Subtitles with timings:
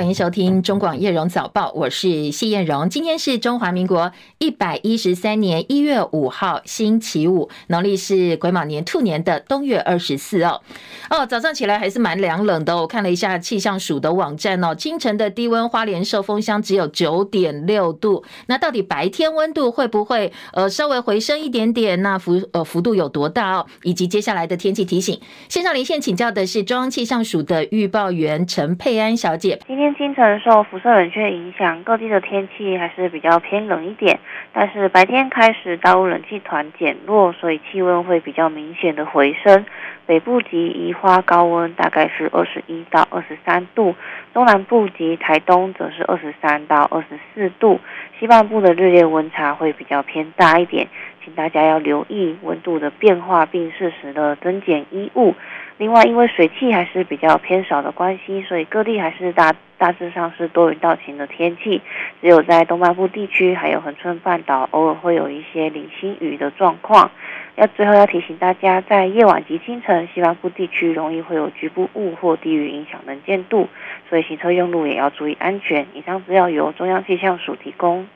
[0.00, 2.88] 欢迎收听中广叶荣早报，我是谢燕荣。
[2.88, 10.62] 今天是中华民国一百一十三年一月五号，星期五，农历是癸卯年兔年的冬月二十四哦。
[11.10, 12.74] 哦，早上起来还是蛮凉冷的。
[12.78, 18.24] 我看了一下气象署的网站哦，清晨的低温，花莲受风箱只有九点六度。
[18.46, 22.00] 那到底白天温度会不会呃稍微回升一点点？
[22.00, 23.66] 那幅呃幅度有多大哦？
[23.82, 25.20] 以及接下来的天气提醒，
[25.50, 29.60] 线上连线请教的是中央气象署的预报员陈佩安小姐。
[29.66, 34.18] 今天清晨受辐射冷却影响，各地的天气还是比较偏冷一点。
[34.52, 39.64] 但是白天开始，大陆冷气团减弱，所以气温会比较明显的回升。
[40.06, 43.94] 北部及宜花高温大概是二十一到二十三度，
[44.34, 47.78] 中南部及台东则是二十三到二十四度。
[48.18, 50.88] 西半部的日夜温差会比较偏大一点，
[51.24, 55.34] 请大家要留意温度的变化，并适时的增减衣物。
[55.80, 61.80] 另外，因为水汽还是比较偏少的关系，所以各地还是大大致上是多云到晴的天气。
[62.20, 67.10] 只有在东半部地区，还有恒春半岛，偶尔会有一些零星雨的状况。
[67.56, 73.66] 要最后要提醒大家，在夜晚及清晨，西半部地区容易会有局部雾或低云影响能见度，
[74.10, 75.86] 所以行车用路也要注意安全。
[75.94, 78.06] 以上资料由中央气象署提供。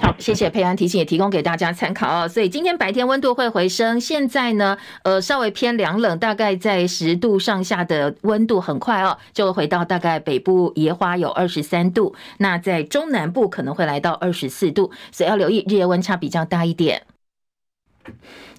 [0.00, 2.28] 好，谢谢佩安提醒，也提供给大家参考哦。
[2.28, 17.02] 所以今天白天温度会回升，现在呢，呃，稍微偏凉冷，大概在十度上下的温度，很快哦，就会回到大概北部野花有二十三度，那在中南部可能会来到二十四度，所以要留意日夜温差比较大一点。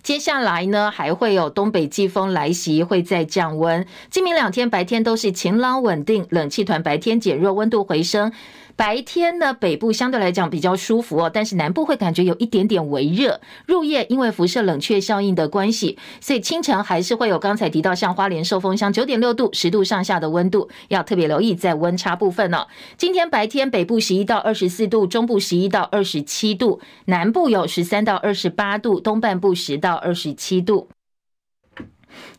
[0.04, 3.86] 接下来呢，还会有东北季风来袭，会再降温。
[4.10, 8.32] 今明两天白天都是晴朗稳定，冷气团白天减弱，温度回升。
[8.76, 13.40] 白天呢，北部相对来讲比较舒服哦，但是南部会感觉有一点点微热。
[13.66, 22.68] 入夜因为辐射冷却效应的关系，所以清晨还是会有刚才提到像花莲受风乡九点六度、十度上下的温度，要特别留意在温差部分哦。
[22.98, 30.90] 今天白天北部十一到二十四度，中部十一到二十七度，南部有十三到二十八度，东半部十到二十七度，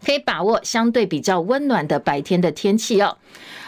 [0.05, 3.19] 可以把握相对比较温暖的白天的天气哦。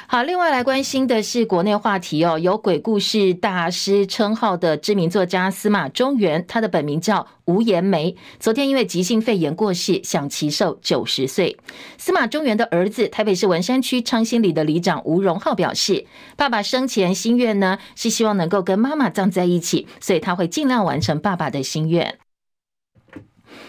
[0.06, 11.56] 好，另外来关心的是国内话题哦，有鬼故事大师称号的知名作家司马中原，他的本名叫吴炎梅，昨天因为急性肺炎过世，享耆寿九十岁。
[11.97, 16.04] 司马中原的儿子，台北市文山区昌兴里的里长吴荣浩表示，
[16.37, 22.19] 爸爸生前心愿呢是希望能够跟妈妈葬在一起，所以他会尽量完成爸爸的心愿。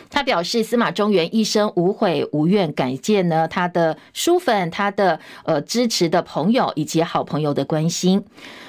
[0.09, 8.23] 他表示，司马中原一生无悔无怨，感谢呢他的书粉、他的呃支持的朋友以及好朋友的关心。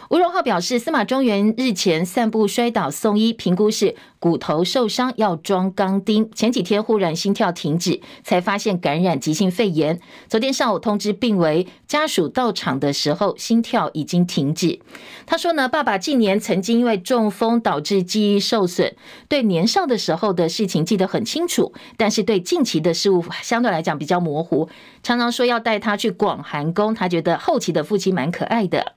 [0.09, 6.31] 吴荣浩表示，司马中原日前散步摔倒送医，评估是骨头受伤，要装钢钉。
[6.33, 9.99] 前几天忽然心跳停止，才发现感染急性肺炎。
[10.28, 14.78] 昨天上午通知病危，家属到场的时候心跳已经停止。
[15.27, 18.94] 他说呢，爸爸近年曾经因为中风导致记忆受损，
[19.28, 24.69] 对年少的时候的事情记得很清楚，但是对近期的事物相对来讲比较模糊。
[25.03, 28.94] 常常说要带他去广寒宫，他觉得后期的父亲蛮可爱的。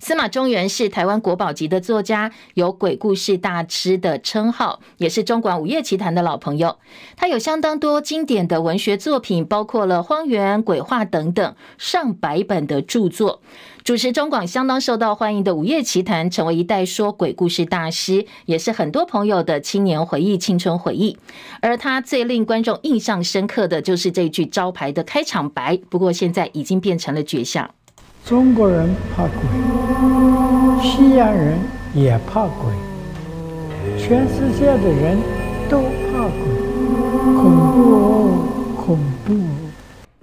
[0.00, 6.78] 司马中原是台湾国宝级的作家，有鬼故事大师的称号，也是中广午夜奇谈的老朋友。
[7.16, 13.40] 他有相当多经典的文学作品，包括了《荒原》《鬼话》等等上百本的著作。
[13.84, 21.18] 主持中广相当受到欢迎的午夜奇谈，成为一代说鬼故事大师，也是很多朋友的青年回忆、青春回忆。
[21.60, 27.70] 而他最令观众印象深刻的就是这句招牌的开场白，不过现在已经变成了绝响。
[28.28, 31.58] 中国人怕鬼，西洋人
[31.94, 32.74] 也怕鬼，
[33.96, 35.16] 全世界的人
[35.66, 36.42] 都怕鬼，
[37.34, 38.44] 恐怖哦，
[38.76, 39.67] 恐怖。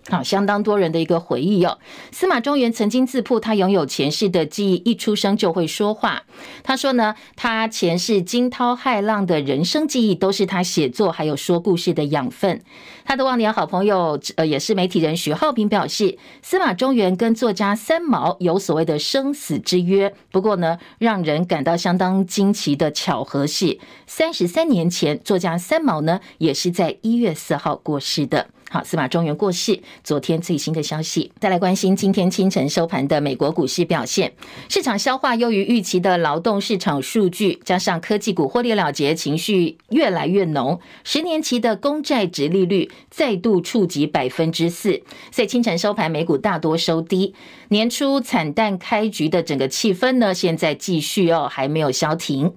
[0.08, 1.80] 好，相当多人的一个回忆哦。
[2.12, 6.22] 司马中原曾经自曝他拥有前世的记忆，一出生就会说话。
[6.62, 12.62] 他说呢，他前世惊涛骇浪的人生记忆，都是他写作还有说故事的养分。
[13.04, 20.14] 他的忘年好朋友，呃，也是媒体人徐浩平表示，司马中原跟作家三毛有所谓的生死之约。
[20.32, 28.50] 不过呢，让人感到相当惊奇的巧合是，三十三年前，作家三毛呢，也是在一月四号过世的。
[28.70, 31.32] 好，司马中原过世，昨天最新的消息。
[31.40, 34.34] 再来关心今天清晨收盘的美国股市表现，
[34.68, 45.02] 市场消化优于预期的劳动市场数据，加上科技股获利了结情绪越来越浓，十年期的公债殖利率再度触及百分之四，
[45.32, 47.34] 所以清晨收盘美股大多收低。
[47.70, 52.52] 年初惨淡开局的整个气氛呢，现在继续哦，还没有消停。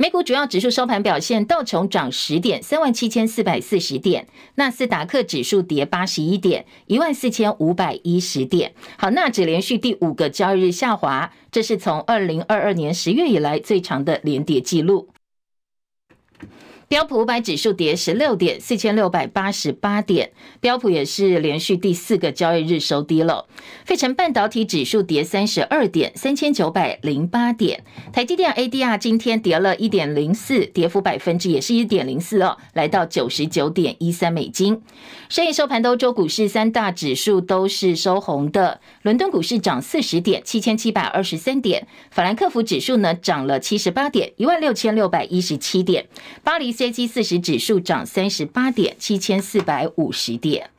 [0.00, 4.22] 美股主要指数收盘表现，道琼涨十点，三万七千四百四十点；
[4.54, 8.72] 纳斯达克指数跌八十一点，一万四千五百一十点。
[8.96, 15.08] 好，纳指连续第五个交易日下滑，这是从二零二二年十月以来最长的连跌记录。
[16.88, 20.30] 标普五百指数跌十六点，四千六百八十八点。
[20.58, 23.44] 标普也是连续第四个交易日收低了。
[23.84, 27.84] 费城半导体指数跌三十二点，三千九百零八点。
[28.10, 34.80] 台积电 ADR 今天跌了一点零四，跌幅百分之也是一点零四哦，来到九十九点一三美金。
[35.28, 38.80] 深夜收盘的欧洲股市三大指数都是收红的。
[39.02, 41.86] 伦敦股市涨四十点，七千七百二十三点。
[42.10, 46.06] 法兰克福指数呢涨了七十八点，一万六千六百一十七点。
[46.42, 50.70] 巴黎 CAC 四十指数涨三十八点，七千四百五十点。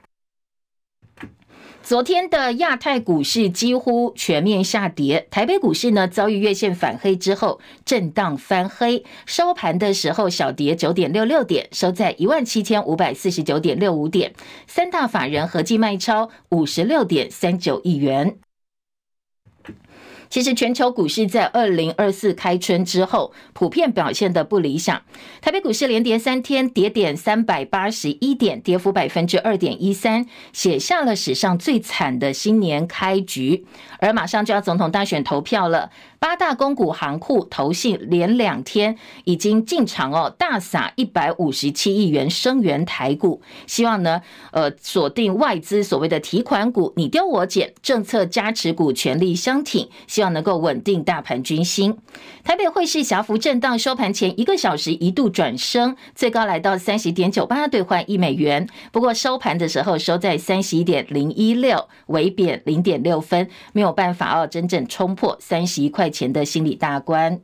[1.83, 14.33] 昨天的亚太股市几乎全面下跌，台北股市呢遭遇月线反黑之后震荡翻黑，收盘的时候小跌九点六六点，收在一万七千五百四十九点六五点，
[14.67, 18.37] 三大法人合计卖超五十六点三九亿元。
[20.29, 25.01] 其实全球股市在二零二四开春之后，普遍表现得不理想。
[25.41, 33.65] 台北股市连跌三天，跌点三百八十一点，跌幅百分之二点一三，写下了史上最惨的新年开局。
[33.99, 35.89] 而马上就要总统大选投票了。
[36.19, 44.21] 八大公股行库投信连两天已经进场哦，大撒一百五十七亿元声援台股，希望呢，
[44.51, 51.97] 呃，锁定外资所谓的提款股，你丢我捡，政策加持股全力相挺，希望能够稳定大盘军心。
[52.43, 67.41] 台北汇市小幅震荡，收盘前一个小时一度转升，最高来到三十点九八兑换一美元，不过收盘的时候收在三十一点零一六，微贬零点六分，没有办法哦，真正冲破三十一块前的心理大关。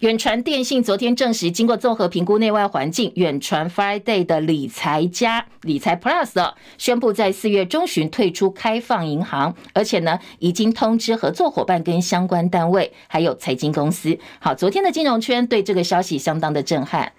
[0.00, 14.18] 远传电信昨天证实，经过综合评估内外环境，远传 Friday 的理财加理财 Plus 宣布在四月中旬退出开放银行，而且呢，已经通知合作伙伴跟相关单位，还有财经公司。
[14.38, 17.12] 好，昨天的金融圈对这个消息相当的震撼。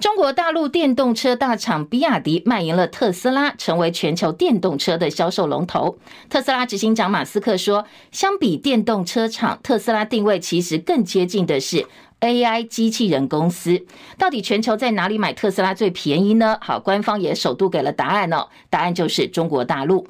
[0.00, 5.98] 中国大陆电动车大厂比亚迪卖赢了特斯拉，成为全球电动车的销售龙头。
[6.30, 11.84] 特斯拉执行长马斯克说：“相比电动车厂，特斯拉定位其实更接近的是
[12.20, 13.84] AI 机器人公司。
[14.16, 20.08] 到底全球在哪里买特斯拉最便宜呢？”好，官方也首度给了答案哦，答案就是中国大陆。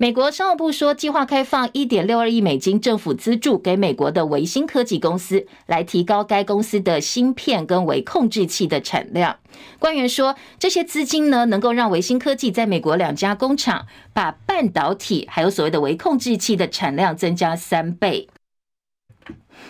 [0.00, 9.36] 美国商务部说，计划开放一点六二亿美金政府资助给美国的维新科技公司，来提高该公司的芯片跟微控制器的产量。
[9.78, 18.26] 官员说，这些资金呢，能够让维新科技在美国两家工厂把半导体还有所谓的微控制器的产量增加三倍。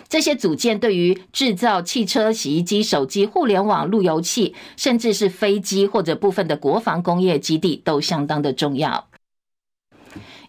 [0.09, 9.10] 这些组件对于制造汽车、洗衣机、手机、互联网、路由器，甚至是飞机或者部分的国防工业基地，都相当的重要。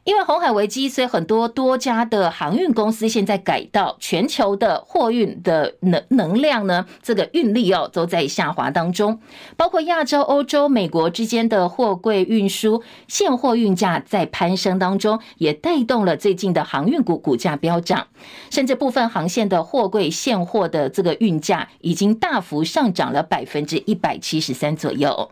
[0.04, 9.20] 因为红海危机，所以很多多家的航运公司现在改道，全球的货运的能能量呢，这个运力哦都在下滑当中。
[9.56, 18.08] 包括亚洲、欧洲、美国之间的货柜运输现货运价在攀升当中，也带动了最近的航运股股价飙涨，
[18.50, 25.30] 甚至部分航线的货柜现货的这个运价已经大幅上涨了百分之一百七十三左右。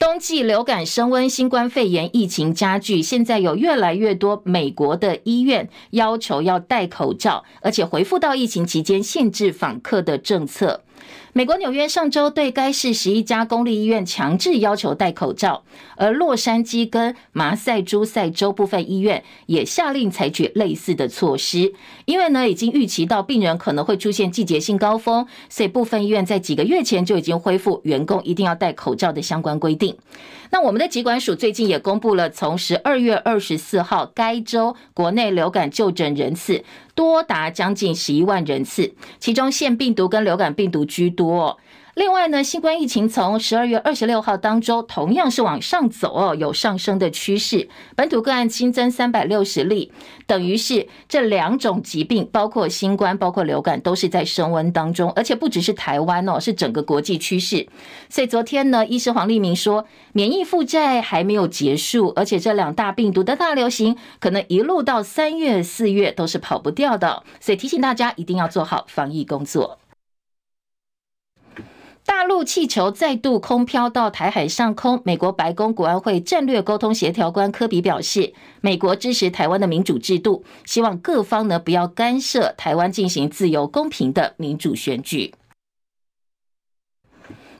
[0.00, 10.80] 冬季流感升温，新冠肺炎疫情加剧，现在有越来越多美国的医院要求要戴口罩，而且回复到疫情期间限制访客的政策。
[11.32, 15.62] 美国纽约上周对该市十一家公立医院强制要求戴口罩，
[15.96, 21.72] 而洛杉矶跟马赛诸塞州部分医院也下令采取类似的措施。
[22.04, 29.96] 因为呢，已经预期到病人可能会出现季节性高峰，所以部分医院在几个月前就已经恢复员工一定要戴口罩的相关规定。
[30.52, 36.64] 那我们的疾管署最近也公布了，从十二月二十四号该州国内流感就诊人次
[37.00, 41.58] 多达将近十一万人次，其中腺病毒跟流感病毒居多。
[42.00, 47.68] 另外呢，新冠疫情从十二月二十六号当周同样是往上走哦，有上升的趋势。
[47.94, 49.92] 本土个案新增三百六十例，
[50.26, 57.68] 等于是这两种疾病，包括新冠、包括流感，都是在升温当中，而且不只是台湾哦，是整个国际趋势。
[58.08, 67.22] 所以昨天呢，医师黄立明说，免疫负债还没有结束，而且这两大病毒的大流行，可能一路到三月、四月都是跑不掉的。
[67.40, 69.76] 所以提醒大家一定要做好防疫工作。
[72.10, 75.00] 大陆气球再度空飘到台海上空。
[75.04, 85.32] 美国白宫国安会战略沟通协调官科比表示，美国支持台湾的民主制度，希望各方呢不要干涉台湾进行自由公平的民主选举。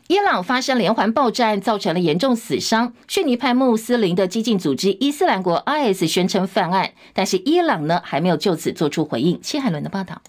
[0.09, 2.92] 伊朗发生连环爆炸案，造成了严重死伤。
[3.07, 9.38] 逊尼派穆斯林的激进组织伊斯兰国 （IS） 宣称犯案，但是伊朗呢还没有就此做出回应。
[9.40, 10.21] 谢海伦的报道。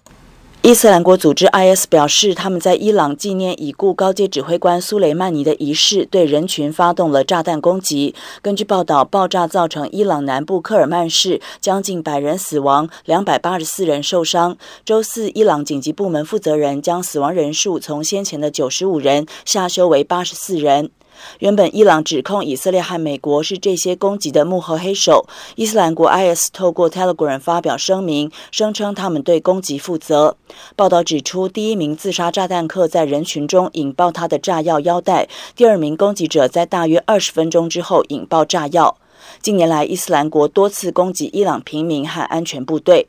[0.63, 8.13] 伊斯兰国组织 IS 表示，他们在伊朗纪念已故高阶指挥官苏雷曼尼的仪式，对人群发动了炸弹攻击。
[8.43, 14.55] 根据报道，爆炸造成伊朗南部科尔曼市将近百人死亡，两百八十四人受伤。
[14.85, 20.91] 周四，伊朗紧急部门负责人将死亡人数从先前的九十五人下修为八十四人。
[21.39, 25.27] 原本伊朗指控以色列和美国是这些攻击的幕后黑手。
[25.55, 30.35] 伊斯兰国 IS 透过 Telegram 发表声明，声称他们对攻击负责。
[30.75, 38.97] 报道指出，第一名自杀炸弹客在人群中引爆他的炸药腰带，第二名攻击者在大约二十分钟之后引爆炸药。
[39.41, 43.07] 近年来，伊斯兰国多次攻击伊朗平民和安全部队。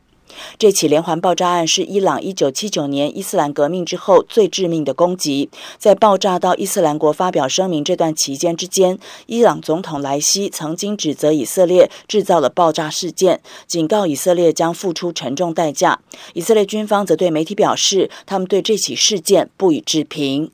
[0.59, 5.51] 这起连环爆炸案是伊朗1979年伊斯兰革命之后最致命的攻击。
[5.79, 16.01] 在爆炸到伊斯兰国发表声明这段期间之间，伊朗总统莱西曾经指责以色列制造了爆炸事件，警告以色列将付出沉重代价。
[16.35, 20.51] 以色列军方则对媒体表示，他们对这起事件不予置评。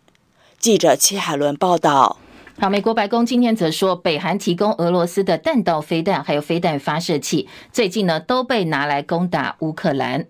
[0.58, 2.18] 记者戚海伦报道。
[2.60, 10.26] 好，美国白宫今天则说，北韩提供俄罗斯的弹道飞弹还有飞弹发射器，最近呢都被拿来攻打乌克兰。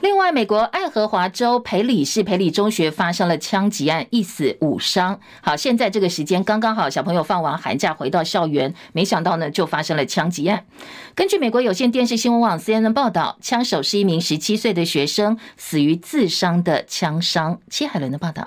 [0.00, 5.18] 另外，美国爱荷华州培里市培里中学发生了枪击案，一死五伤。
[5.40, 10.66] 好，现在这个时间刚刚好，小朋友放完寒假回到校园，没想到呢就发生了枪击案。
[11.14, 17.60] 根据美国有线电视新闻网 CNN 报道，枪手是一名十七岁的学生，死于自伤的枪伤。
[17.70, 18.44] 戚海伦的报道。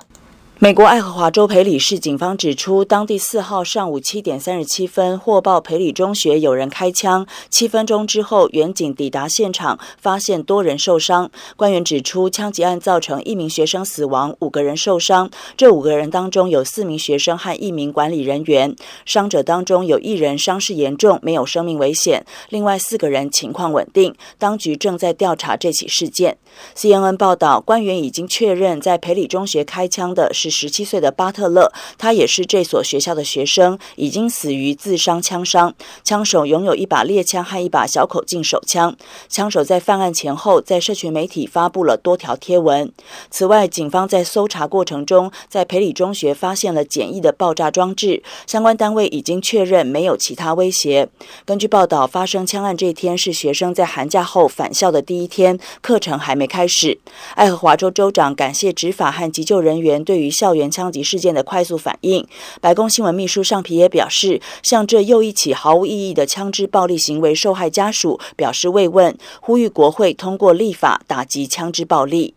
[0.58, 11.30] 美国爱荷华州培里市警方指出，当地四号上午七点三十七分获报培里中学有人开枪，七分钟之后，远警抵达现场，发现多人受伤。
[11.56, 15.30] 官员指出，枪击案造成一名学生死亡，五个人受伤。
[15.58, 18.74] 这五个人当中有四名学生和一名管理人员。
[19.04, 24.14] 伤者当中有一人伤势严重，没有生命危险；另外四个人情况稳定。
[24.38, 26.38] 当局正在调查这起事件。
[26.74, 35.74] CNN 报道，官员已经确认，在培里中学开枪的是十七岁的巴特勒，他也是这所学校的学生，已经死于自伤枪伤。
[36.04, 38.96] 枪手拥有一把猎枪和一把小口径手枪。
[39.28, 42.92] 枪手在犯案前后，在社群媒体发布了多条贴文。
[43.30, 48.22] 此外，警方在搜查过程中，在培里中学发现了简易的爆炸装置。
[48.46, 51.08] 相关单位已经确认没有其他威胁。
[51.44, 56.98] 根据报道，发生枪案这天是学生在寒假后返校的第一天，课程还没开始，
[57.34, 62.26] 爱荷华州州长感谢执法和急救人员对于校园枪击事件的快速反应。
[62.60, 72.34] 白宫新闻秘书尚皮也表示，向这又一起毫无意义的枪支暴力行为受害家属表示慰问，呼吁国会通过立法打击枪支暴力。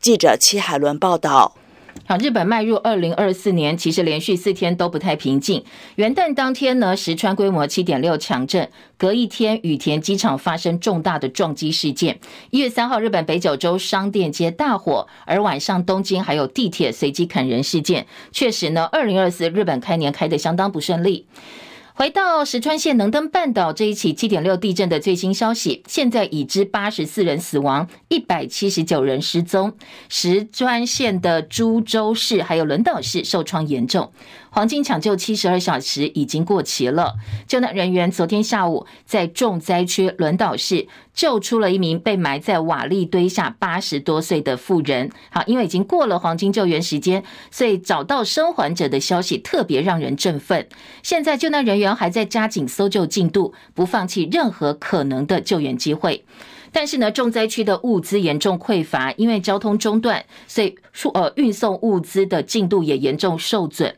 [0.00, 1.52] 记者戚海伦报道。
[2.04, 5.64] 好，日本迈入二零二四年，其实连续四天都不太平静。
[5.96, 12.20] 元旦当天呢，石川规模七点六强震，隔一天羽田机场发生重大的撞击事件。
[12.50, 18.06] 一月三号，日本北九州商店街大火，而晚上东京还有地铁随机砍人事件。
[18.30, 21.26] 确实呢，二零二四日本开年开得相当不顺利。
[21.98, 29.72] 回到石川县能登半岛这一起七点六地震的最新消息，现在已知八十四人死亡，一百七十九人失踪。
[30.10, 34.12] 石川县的株洲市还有轮岛市受创严重。
[34.56, 37.16] 黄金抢救七十二小时已经过期了。
[37.46, 45.10] 救难人员昨天下午在重灾区轮岛市救出了一名被埋在瓦砾堆下八十多岁的妇人。
[45.28, 50.66] 好，因为已经过了黄金救援时间，所以找到生还者的消息特别让人振奋。
[51.02, 56.24] 现在救难人员还在加紧搜救进度，不放弃任何可能的救援机会。
[56.72, 60.74] 但是呢，重灾区的物资严重匮乏，因为交通中断，所以
[61.12, 63.94] 呃运送物资的进度也严重受损。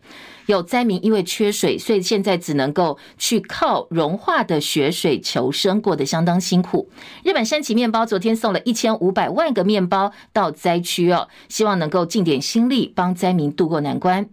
[0.49, 6.89] 有灾民因为缺水，所以现在只能够去靠融化的雪水求生，过得相当辛苦。
[7.23, 14.27] 日本山崎面包昨天送了一千五百万个面包到灾区哦，希望能够尽点心力帮灾民渡过难关。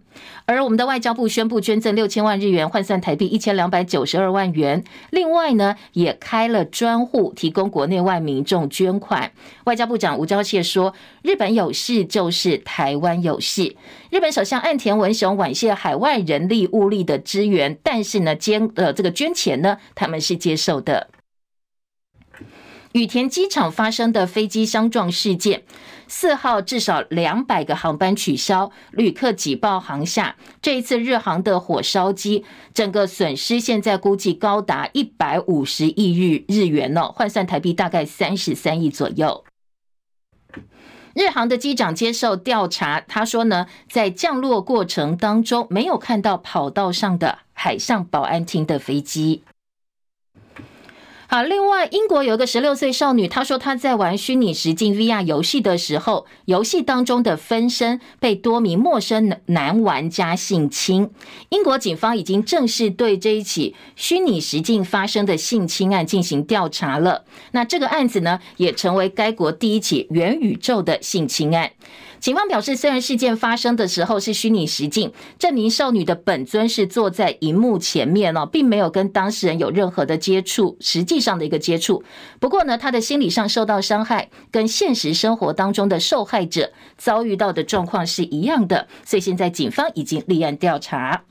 [0.44, 4.84] 而我们的外交部宣布捐赠六千万日元，换算台币一千两百九十二万元。
[5.10, 9.32] 另外呢，也开了专户，提供国内外民众捐款。
[9.64, 13.76] 外交部长吴钊燮说：“日本有事就是台湾有事。”
[14.10, 21.08] 日本首相岸田文雄婉谢海外人力物力的支援，但是呢，捐呃这个捐钱呢，他们是接受的。
[22.92, 25.64] 羽田机场发生的飞机相撞事件，
[26.08, 30.36] 四号至少两百个航班取消，旅客挤爆航厦。
[30.62, 39.44] 这一次日航的火烧机，整个损失现在估计高达一百五十亿日日元哦，换算台币大概三十三亿左右。
[41.14, 49.42] 日航的机长接受调查，他说呢，在降落过程当中没有看到跑道上的海上保安厅的飞机。
[51.28, 61.10] 好，另外，英国有一个十六岁少女，她说她在玩虚拟实境 VR 游戏的时候，游戏当中的分身被多名陌生男玩家性侵。
[61.48, 67.24] 英国警方已经正式对这一起虚拟实境发生的性侵案进行调查了。
[67.50, 71.72] 那这个案子呢，也成为该国第一起元宇宙的性侵案。
[72.18, 82.02] 警方表示，虽然事件发生的时候是虚拟实境，这名少女的本尊是坐在荧幕前面哦，并没有跟当事人有任何的接触，实际上的一个接触。
[82.40, 91.24] 不过呢，她的心理上受到伤害，跟现实生活当中的受害者遭遇到的状况是一样的，所以现在警方已经立案调查。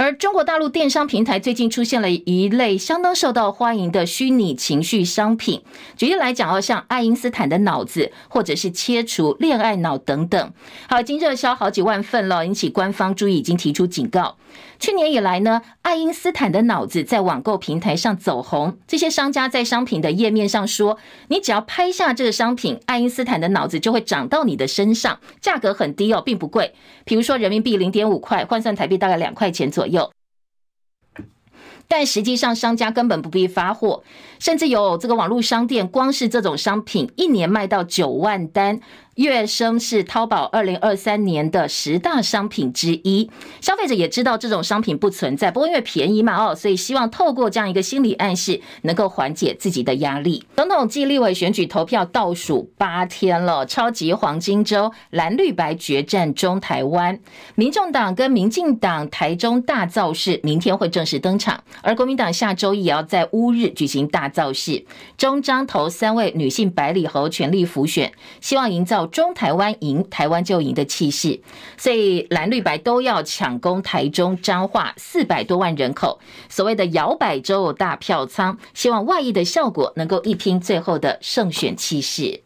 [0.00, 5.60] 而中国大陆电商平台最近出现了一类相当受到欢迎的虚拟情绪商品，
[5.94, 10.52] 举例来讲哦，像爱因斯坦的脑子，或者是切除恋爱脑等等，
[10.88, 14.38] 好，已经热销好几万份了，引起官方注意，已经提出警告。
[14.80, 18.78] 去年以来呢，爱因斯坦的脑子在网购平台上走红。
[18.88, 20.96] 这些商家在商品的页面上说，
[21.28, 26.74] 你只要拍下这个商品，爱因斯坦的脑子就会长到你的身上，价格很低哦，并不贵。
[27.04, 30.10] 比如说人民币零点五块，换算台币大概两块钱左右。
[31.86, 34.02] 但实际上，商家根本不必发货，
[34.38, 38.80] 甚至有这个网络商店，光是这种商品，一年卖到九万单。
[39.20, 50.42] 跃升是淘宝二零二三年的十大商品之一，消费者也知道这种商品不存在，不过因为便宜嘛哦，所以希望透过这样一个心理暗示，能够缓解自己的压力。
[50.56, 57.20] 总统暨立委选举投票倒数八天了，超级黄金周，蓝绿白决战中台湾，
[57.56, 64.82] 民众党跟民进党台中大造势，明天会正式登场，而国民党下周也要在乌日举行大造势，
[65.18, 68.10] 中彰投三位女性百里侯全力辅选，
[68.40, 69.09] 希望营造。
[69.10, 71.40] 中台湾赢，台湾就赢的气势，
[71.76, 82.42] 所以蓝绿白都要抢攻台中彰化四百多万人口，所谓的摇摆州大票仓，希望外溢的效果能够一拼最后的胜选气势。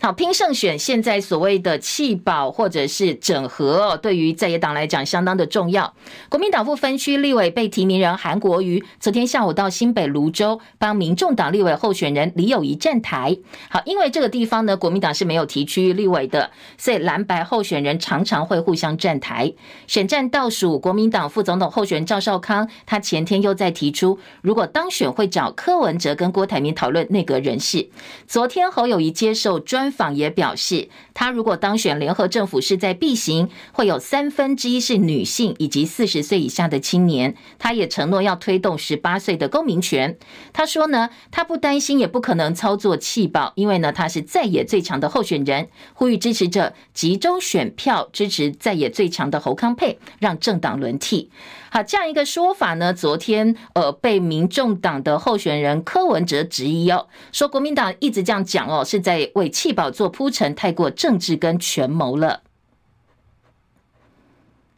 [0.00, 5.92] 好，拼胜选，现在所谓的弃保或者是整合，对于在野党来讲相当的重要。
[6.28, 13.36] 国民党不分区立委被提名人韩国瑜，昨天下午到新北芦洲帮民众党立委候选人李友仪站台。
[13.68, 19.52] 好，因为这个地方呢，国民党是没有提区域立委的，所以蓝白候选人常常会互相站台。
[19.88, 27.88] 选战倒数，国民党副总统候选人赵少康，他前天又在提出，如果当选会找柯文哲跟郭台铭讨论内阁人事。
[28.28, 37.34] 昨天侯友谊接受专访也表示，他如果当选联合政府势在必行，会有三分之一是女性以及四十岁以下的青年。
[37.58, 40.16] 他也承诺要推动十八岁的公民权。
[40.52, 45.68] 他说呢，他不担心，也不可能操作弃保，因为呢，他是在野最强的候选人。
[45.94, 51.30] 呼吁支持者集中选票支持在野最强的侯康佩，让政党轮替。
[51.70, 62.40] 好，这样一个说法呢，昨天呃被民众党的候选人柯文哲质疑哦，说国民党一直这样讲哦，是在为弃保做铺陈，太过政治跟权谋了。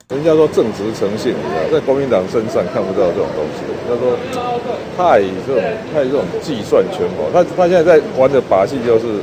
[0.08, 1.32] 人家说正直诚信，
[1.70, 3.62] 在国民党身上看不到这种东西。
[3.86, 4.18] 他说
[4.98, 5.62] 太这种
[5.94, 9.20] 太这种计算权谋，他他现在在玩的把戏就是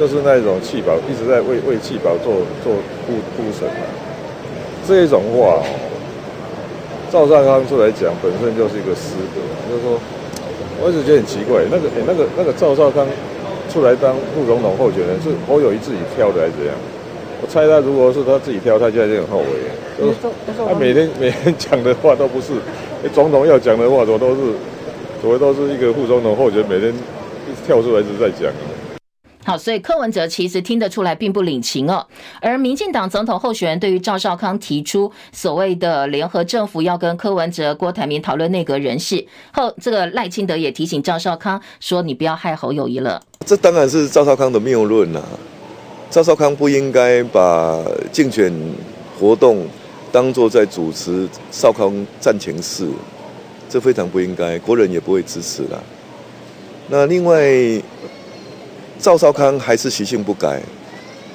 [0.00, 2.72] 就是那种弃保，一直在为为弃保做做
[3.06, 3.84] 铺铺陈啊，
[4.88, 5.62] 这种话。
[7.10, 9.40] 赵少康出来讲，本身就是一个师德，
[9.70, 9.98] 就是说，
[10.82, 13.06] 我一直觉得很奇怪，那个、欸、那个、那个赵少康
[13.72, 16.74] 出来当副总统候选人，是侯友谊自己挑的还是怎样？
[17.42, 19.46] 我猜他如果是他自己挑，他现在就很后悔。
[20.68, 22.52] 他每天每天讲的话都不是，
[23.14, 24.40] 总统要讲的话，怎么都是，
[25.22, 28.52] 怎么都是一个副总统候选人每天一直跳出来一直在讲。
[29.46, 32.04] 好，所以柯文哲其实听得出来并不领情哦。
[32.40, 45.22] 而民进党总统候选人对于赵少康提出所谓的联合政府要跟柯文哲、郭台铭讨论内阁人事后，这个赖清德也提醒赵少康说：“你不要害侯友宜了。”这当然是赵少康的谬论呐。
[46.10, 47.80] 赵少康不应该把
[48.10, 48.52] 竞选
[49.16, 49.64] 活动
[50.10, 52.88] 当作在主持少康战情室，
[53.68, 55.80] 这非常不应该，国人也不会支持的。
[56.88, 57.80] 那另外。
[58.98, 60.60] 赵少康还是习性不改，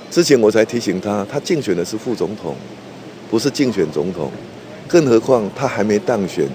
[0.09, 2.55] 之前我才提醒他，他竞选的是副总统，
[3.29, 4.31] 不是竞选总统，
[4.87, 6.45] 更何况他还没当选，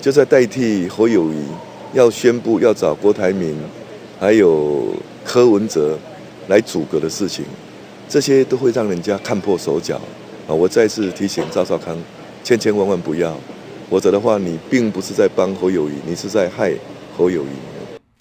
[0.00, 1.44] 就在代替侯友谊
[1.92, 3.56] 要宣布要找郭台铭，
[4.18, 5.98] 还有柯文哲
[6.48, 7.44] 来阻隔的事情，
[8.08, 10.00] 这些都会让人家看破手脚
[10.48, 10.54] 啊！
[10.54, 11.98] 我再次提醒赵少康，
[12.44, 13.36] 千千万万不要，
[13.90, 16.72] 否则的话，你并不是在帮侯友谊，你是在害
[17.16, 17.75] 侯友谊。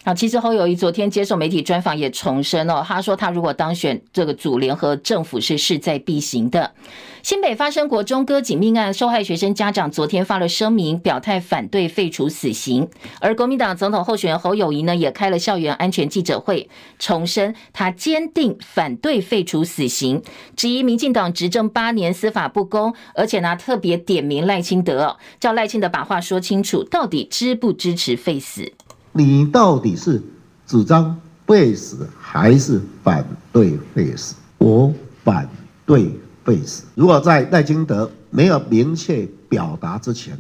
[0.05, 6.75] 啊，其实侯友宜昨天接受媒体专访也重申哦，他说他如果当选，这个组联合政府是势在必行的。
[7.23, 12.87] 新北发生国中割颈命案，受害学生家长昨天发了声明，表态反对废除死刑。
[13.19, 20.21] 而国民党总统候选人侯友宜呢，也开了校园安全记者会，重申他坚定反对废除死刑，
[20.55, 28.71] 质疑民进党执政八年司法不公，而且呢特别点名赖清德，叫赖清德把话说清楚，到底支不支持废死？
[29.17, 30.21] 你到底是
[30.67, 34.35] 主张废死还是反对废死？
[34.57, 35.47] 我反
[35.85, 36.83] 对废死。
[36.95, 40.37] 如果在赖清德没有明确表达之前，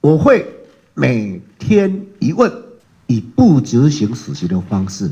[0.00, 0.44] 我会
[0.94, 2.52] 每天一问，
[3.06, 5.08] 以不执行死刑的方式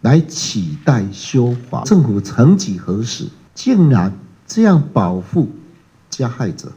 [0.00, 1.84] 来取代修法。
[1.84, 4.12] 政府曾几何时竟然
[4.48, 5.48] 这样保护
[6.10, 6.72] 加害者？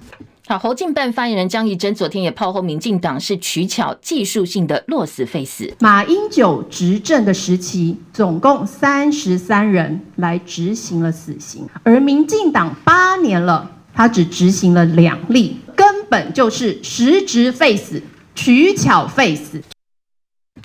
[0.47, 5.71] 好，侯进办发言人江宜珍昨天也炮轰民进党是取巧技术性的落死废死。
[5.79, 18.01] 马英九执政的时期，总共三十三人来执行了死刑，而民进党八年了，他只执行了两例，根本就是实质废死，
[18.35, 19.61] 取巧废死。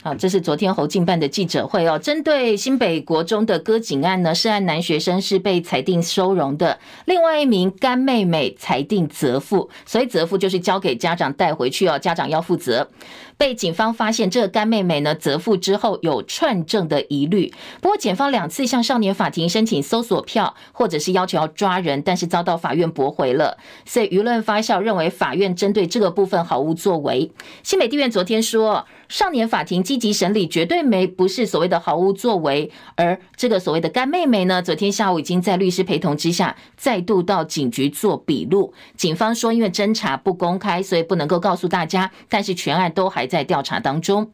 [0.02, 1.96] 好，这是昨天侯进办的记者会哦。
[1.96, 12.90] 针对新北国中的割颈案呢，涉案男学生是被裁定收容的，另外一名干妹妹裁定责付，所以责付就是交给家长带回去哦，家长要负责。
[13.38, 17.52] 被警方发现，这个干妹妹呢，责付之后有串证的疑虑。
[17.80, 23.58] 不过，检方两次向少年法庭申请搜索票，或者是要求要抓人，但是遭到法院驳回了。
[23.84, 27.30] 所以舆论发酵，认为法院针对这个部分毫无作为。
[27.62, 32.70] 新北地院昨天说，少年法庭积极审理，绝对没不是所谓的毫无作为。
[32.96, 38.72] 而这个所谓的干妹妹呢，昨天下午已经在律师陪同之下，再度到警局做笔录。
[38.96, 44.30] 警方说，因为侦查不公开，所以不能够告诉大家，但是全案都还在调查当中，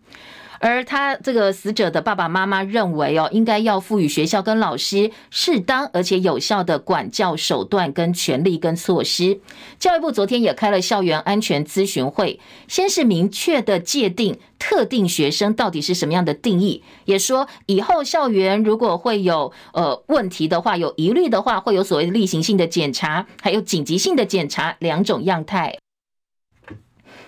[0.62, 9.40] 而他这个死者的爸爸妈妈认为哦，应该要赋予学校跟老师适当而且有效的管教手段跟权利跟措施。
[9.80, 25.81] 教育部昨天也开了校园安全咨询会，先是明确的界定特定学生到底是什么样的定义，也说以后校园如果会有呃问题的话，有疑虑的话，会有所谓例行性的检查，还有紧急性的检查两种样态。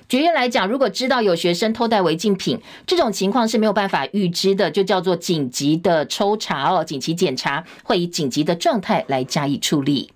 [0.09, 10.11] 举例来讲，如果知道有学生偷带违禁品，这种情况是没有办法预知的，就叫做紧急的抽查哦，紧急检查会以紧急的状态来加以处理。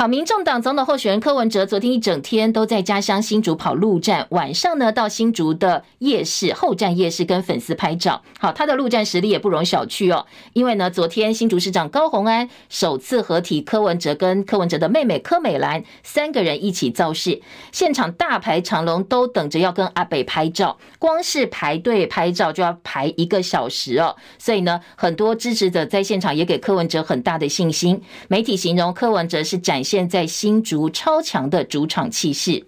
[0.00, 8.22] 好，民众党总统候选人柯文哲昨天一整天都在家乡新竹跑路战，晚上呢到新竹的夜市后站夜市跟粉丝拍照。
[8.38, 28.00] 好，他的陆战实力也不容小觑哦，因为呢昨天新竹市长高虹安首次合体柯文哲跟柯文哲的妹妹柯美兰三个人一起造势，现场大排长龙，都等着要跟阿北拍照，光是排队拍照就要排一个小时哦，所以呢很多支持者在现场也给柯文哲很大的信心。
[28.28, 30.10] 媒体形容柯文哲是展现。
[30.10, 32.66] 在新竹超强的主场气势，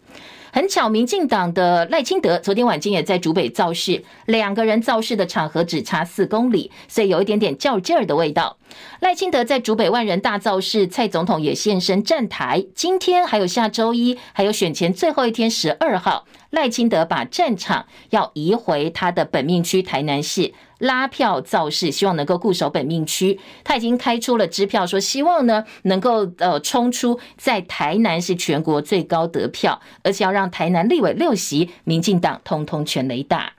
[0.52, 8.56] 很巧，民进党的赖清德昨天晚间也在竹北造势，两个人造势的场合只差四公里，所以有一点点较劲儿的味道。
[9.00, 12.64] 赖清德在竹北万人大造势，蔡总统也现身站台。
[12.76, 20.54] 今天还有下周一，还有选前最后一天十二号，赖清德把战场要移回他的本命区台南市。
[20.78, 23.38] 拉票造势，希望能够固守本命区。
[23.62, 33.52] 他已经开出了支票，说希望呢能够呃冲出在台南是全国最高得票，而且要让台南立委六席，民进党通通全雷打。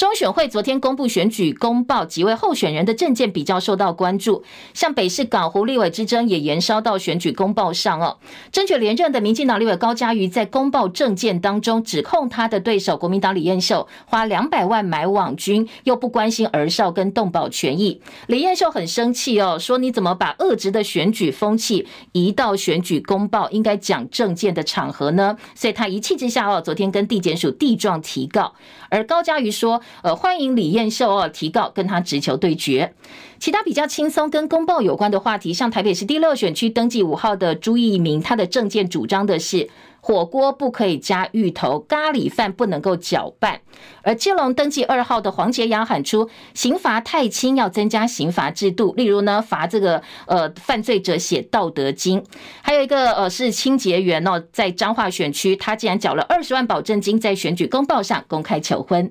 [0.00, 8.16] 中选会昨天公布选举公报，几位候选人的政见比较受到关注，像北市港湖立委之争也延烧到选举公报上哦。
[8.50, 18.00] 争取连任的民进党立委高嘉瑜在公报政见当中指控他的对手国民党李彦秀花两百万买网军，又不关心儿少跟动保权益。
[18.26, 25.36] 李彦秀很生气哦，说你怎么把恶质的选举风气移到选举公报应该讲政见的场合呢？
[25.54, 28.54] 所以他一气之下哦，昨天跟地检署地状提告，
[28.90, 29.80] 而高嘉瑜说。
[30.02, 32.92] 呃，欢迎李彦秀哦提告，跟他直球对决。
[33.38, 39.68] 其他比较轻松跟公报有关的话题，像台北市第六选区登记五号的朱一鸣，他的政见主张的是
[40.00, 43.60] 火锅不可以加芋头，咖喱饭不能够搅拌。
[44.02, 52.24] 而基隆登记二号的黄杰阳喊出刑罚太轻，要增加刑罚制度，例如呢罚这个呃犯罪者写道德经。
[52.62, 59.10] 还有一个呃是清洁员哦，在彰化选区，他竟然缴了二十万保证金，在选举公报上公开求婚。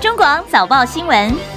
[0.00, 1.55] 中广早报新闻。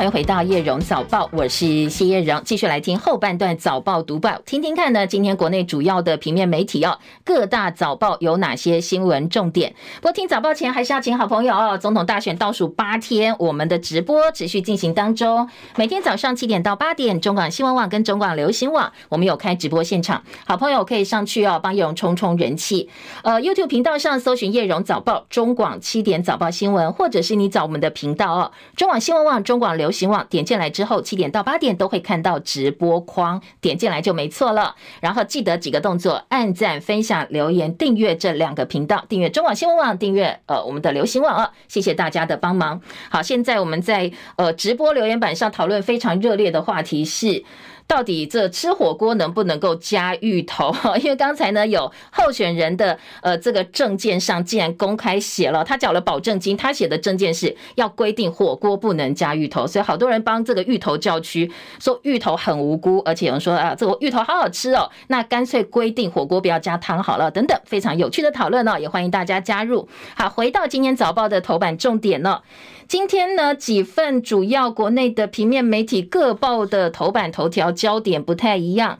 [0.00, 9.74] 欢迎回到叶荣早报，我是谢叶荣，继续来听后半段早报读报，听听看呢，今天国内主要的平面媒体哦，各大早报有哪些新闻重点？
[9.96, 22.88] 不过听早报前还是要请好朋友哦，总统大选倒数八天，我们的直播持续进行当中，每天早上七点到八点，中广新闻网跟中广流行网，我们有开直播现场，好朋友可以上去哦，帮叶荣冲冲人气。
[23.22, 34.74] 呃，YouTube 频道上搜寻叶荣早报、中广七点早报新闻，或者是你找我们的频道哦，中广新闻网、中广流行网，点进来之后，七点到八点都会看到直播框，点进来就没错了。
[35.00, 41.50] 然后记得几个动作：按赞、分享、留言、订阅这两个频道，订阅中网新闻网，订阅呃我们的流行网哦。
[41.68, 42.80] 谢谢大家的帮忙。
[43.10, 47.44] 好，现在我们在呃直播留言板上讨论非常热烈的话题是。
[47.90, 50.72] 到底这吃火锅能不能够加芋头？
[51.02, 61.50] 因为刚才呢有候选人的呃这个证件上竟然公开写了，他缴了保证金，他写的证件是要规定火锅不能加芋头，所以好多人帮这个芋头叫屈，
[61.80, 69.88] 说芋头很无辜，而且有人说啊这个芋头好好吃哦，那干脆规定火锅不要加汤好了，等等，非常有趣的讨论哦，也欢迎大家加入。
[70.14, 72.42] 好，回到今天早报的头版重点呢。
[72.86, 78.98] 今天呢，几份主要国内的平面媒体各报的头版头条焦点不太一样。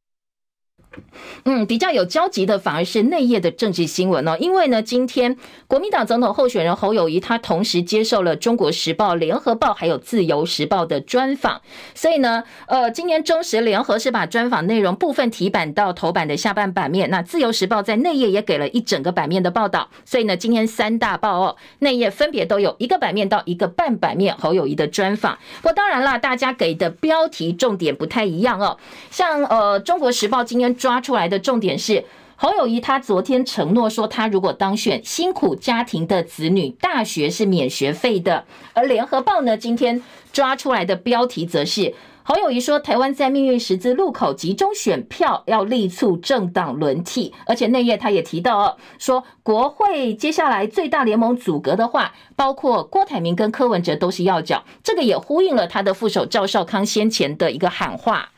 [1.44, 11.62] 嗯，比较有交集的反而是内页的政治新闻哦，因为呢，今天国民党总统候选人侯友谊他同时接受了《中国时报》、《联合报》还有《自由时报》的专访，
[11.94, 25.38] 所以呢，呃，今天中时联合是把专访内容部分提版到头版的下半版面，那《自由时报》在内页也给了一整个版面的报道，所以呢，今天三大报哦，内页分别都有一个版面到一个半版面侯友谊的专访。
[25.62, 28.76] 不过当然啦，大家给的标题重点不太一样哦，
[29.10, 30.74] 像呃，《中国时报》今天。
[30.80, 38.46] 抓出来的重点是侯友宜，他昨天承诺说，他如果当选，辛苦家庭的子女大学是免学费的。
[38.72, 47.34] 而联合报呢，今天抓出来的标题则是侯友宜说，台湾在命运十字路口集中选票，要力促政党轮替。
[47.44, 54.64] 而且内页他也提到哦，说国会接下来最大联盟阻隔的话，包括郭台铭跟柯文哲都是要角。
[54.82, 58.30] 这个也呼应了他的副手赵少康先前的一个喊话。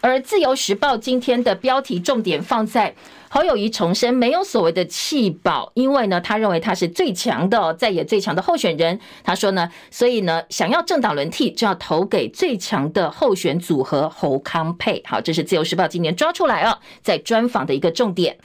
[0.00, 2.94] 而《自由时报》今天的标题重点放在
[3.28, 8.98] 侯友谊重申没有所谓的弃保，因为呢，他认为他是最强的，在野最强的候选人。
[9.22, 15.02] 他说呢，所以呢，想要政党轮替，就要投给最强的候选组合侯康配。
[15.06, 18.38] 好，这是《自由时报》今年抓出来啊，在专访的一个重点。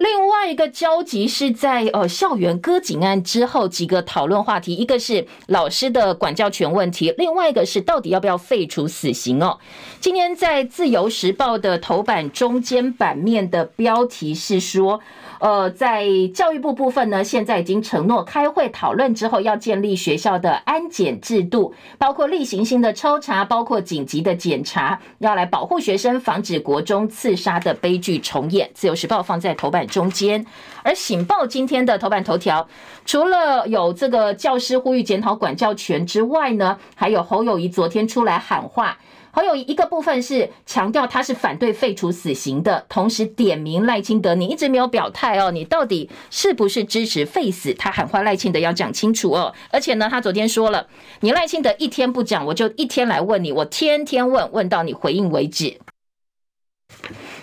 [0.00, 9.58] 另外一个交集是在呃校园割颈案之后几个讨论话题，一个是老师的管教权问题，另外一个是到底要不要废除死刑哦。
[10.00, 15.00] 今天在自由时报的头版中间版面的标题是说。
[15.40, 28.70] 呃，在教育部部分呢，现在已经承诺开会讨论之后，要建立学校的安检制度，包括例行性的抽查，包括紧急的检查，要来保护学生，防止国中刺杀的悲剧重演。
[28.74, 30.46] 自由时报放在头版中间，
[30.82, 32.66] 而醒报今天的头版头条，
[33.04, 38.96] 除了有这个教师呼吁检讨管教权之外呢，还有侯友宜昨天出来喊话。
[39.32, 47.72] 侯友宜一个部分是强调他是反对废除死刑的，同时点名赖清德，你一直没有表态哦，你到底是不是支持废死？
[47.74, 49.54] 他喊话赖清德要讲清楚哦。
[49.70, 50.88] 而且呢，他昨天说了，
[51.20, 55.78] 你赖清德一天不讲，我就一天来问你，我天天问，问到你回应为止。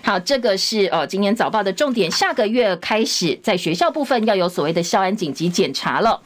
[0.04, 6.22] 好，这个是呃今年早报的重点，下个月开始在学校部分要有所谓的校安紧急检查了。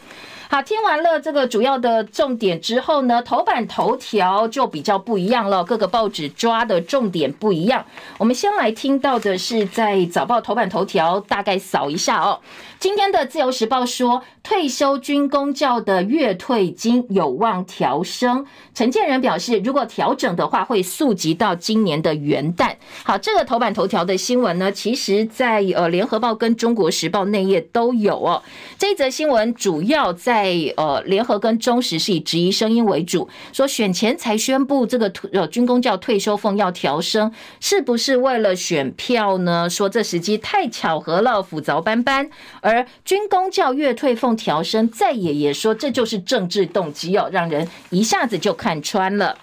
[0.50, 7.86] 好，听完了这个主要的重点之后呢，头版头条就比较不一样了，各个报纸抓的重点不一样。
[8.18, 12.38] 我们先来听到的是在早报头版头条，大概扫一下哦。
[12.82, 18.44] 今天的自由时报说，退休军公教的月退金有望调升。
[18.74, 22.74] 陈建仁表示，如果调整的话，会溯及到今年的元旦。
[23.04, 28.42] 好，这个头版头条的新闻呢，其实在呃联合报跟中国时报内页都有哦。
[28.80, 39.70] 这则新闻主要在呃联合跟中时是以质疑声音为主，说选前才宣布这个呃军公教退休俸要调升，是不是为了选票呢？
[39.70, 42.28] 说这时机太巧合了，斧凿斑斑。
[42.62, 49.38] 而而军工教月退俸调升，再也也说这就是政治动机哦，让人一下子就看穿了。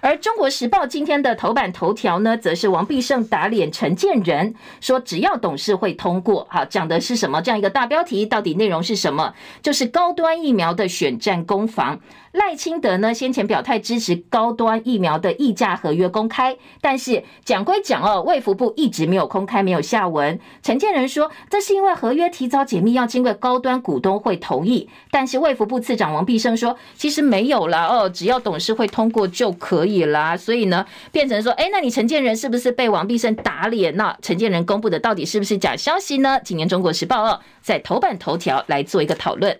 [0.00, 7.40] 而中国时报今天的头版头条呢，则是王必胜打脸陈建仁，说只要董事会通过，好，讲的是什么？
[7.40, 9.32] 这样一个大标题，到底内容是什么？
[9.62, 12.00] 就是高端疫苗的选战攻防。
[12.32, 20.40] 赖清德呢，先前表态支持高端疫苗的溢价合约公开，但是讲归讲哦，卫福部一直没有公开，没有下文。
[20.62, 30.34] 陈建仁说，这是因为合约提早解密要经过高端股东会同意，但是卫福部次长王必胜说，其实没有啦哦，只要董事会通过就可以啦。
[30.34, 33.94] 所以呢，变成说，哎，那你陈建仁是不是被王必胜打脸？
[33.96, 36.40] 那陈建仁公布的到底是不是假消息呢？
[36.42, 39.58] 今年中国时报哦，在头版头条来做一个讨论。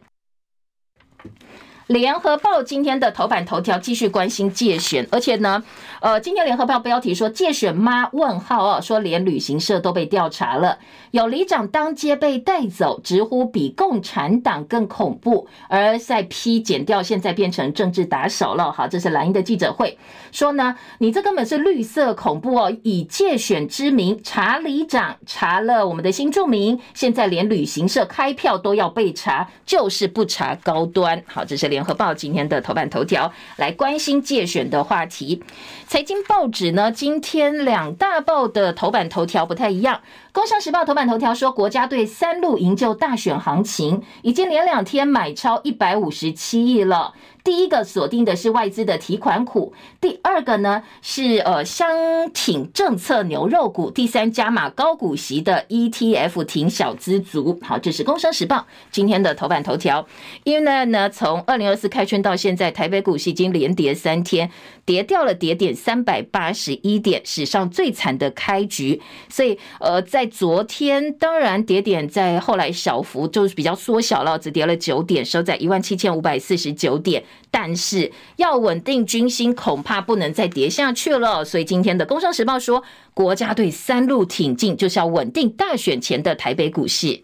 [1.92, 5.62] 联合报今天的头版头条继续关心借选，而且呢，
[6.00, 10.78] 呃，今天联合报标题说借选妈问号哦，说连旅行社都被调查了，
[11.12, 18.70] 有里长当街被带走，直呼比共产党更恐怖，而在批检调现在变成政治打手了。
[18.70, 19.98] 好，这是蓝营的记者会
[20.30, 31.22] 说呢，你这根本是绿色恐怖哦，以介选之名查里长，查了我们的新住民，现在连旅行社开票都要被查，就是不查高端。
[31.26, 31.72] 好，这是。
[31.72, 35.42] 联合报今天的头版头条来关心介选的话题，
[35.86, 40.02] 财经报纸呢，今天两大报的头版头条不太一样。
[40.32, 47.12] 工商时报头版头条说，国家队三路营救大选行情，已经连两天买超一百五十七亿了。
[47.44, 57.58] 第一个锁定的是外资的提款股，第二个呢是呃相挺政策牛肉股，第三加码高股息的 ETF 挺小资族。
[57.62, 60.06] 好，这是工商时报今天的头版头条。
[60.44, 64.48] 因为呢，从二零二四开春到现在，台北股市已经连跌三天，
[64.84, 69.00] 跌掉了跌点三百八十一点，史上最惨的开局。
[69.28, 77.24] 所以呃，在昨天当然跌点在后来小幅就是比较缩小了，只跌了九点，收在一万七千五百四十九点。
[77.50, 81.44] 但是要稳定军心，恐怕不能再跌下去了。
[81.44, 82.82] 所以今天的《工商时报》说，
[83.14, 87.22] 国家队三路挺进，就是要稳定大选前的台北股市。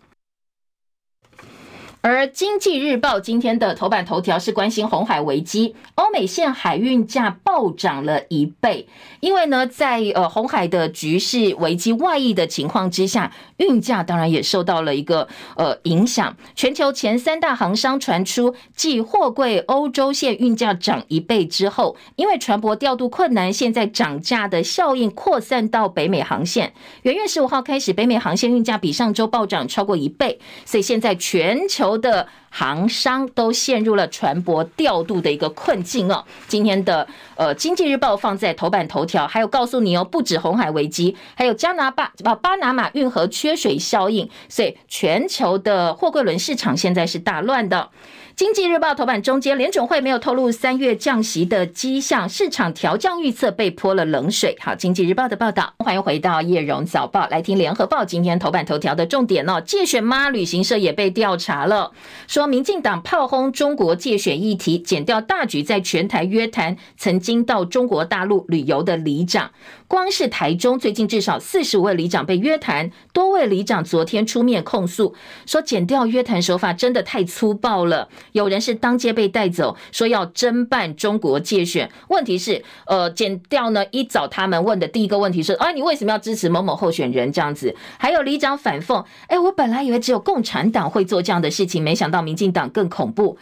[2.00, 8.86] 而《经济日报》今天的头版头条是关心红海危机，欧美线海运价暴涨了一倍。
[9.18, 16.36] 因为呢，在呃红海的局势危机外溢的情况之下，运价当然也受到了一个呃影响。
[16.54, 26.72] 全球前三大航商传出，继货柜欧洲线运价涨一倍之后，因为船舶调度困难，现在涨价的效应扩散到北美航线。
[27.02, 31.97] 元月十五号开始，北美航线运价比上周暴涨超过一倍，所以现在全球。
[31.98, 36.24] 的航商都陷入了船舶调度的一个困境哦。
[36.46, 37.06] 今天的
[37.36, 47.90] 呃《经济日报》放在头版头条，还有告诉你哦，不止红海危机，还有加拿大巴拿马运河缺水效应，所以全球的货柜轮市场现在是大乱的。
[48.38, 54.56] 经济日报头版中间，联准会没有透露三月降息的迹象，市场调降预测被泼了冷水。
[54.60, 59.60] 好，经济日报的报道，欢迎回到叶荣早报，来听联合报今天头版头条的重点哦。
[59.60, 61.90] 介选妈旅行社也被调查了，
[62.28, 69.50] 说民进党炮轰中国介选议题，检调大举在全台约谈曾经到中国大陆旅游的里长。
[69.88, 78.08] 光是台中，最近至少四十五位里长被约谈，多位里长昨天出面控诉，说检调约谈手法真的太粗暴了。
[78.32, 81.90] 有人是当街被带走，说要侦办中国界选。
[82.08, 87.74] 问题是，呃，检调呢一早他们问的第一个问题是，啊，你为什么要支持某某候选人这样子？
[87.98, 93.38] 还有里长反讽，哎，我本来以为只有共产党会做这样的事情，没想到民进党更恐怖。